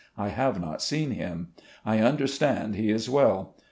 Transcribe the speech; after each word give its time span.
I 0.17 0.29
have 0.29 0.59
not 0.59 0.81
seen 0.81 1.11
him. 1.11 1.49
I 1.85 1.97
tmderstand 1.97 2.73
he 2.73 2.89
is 2.89 3.07
well. 3.07 3.55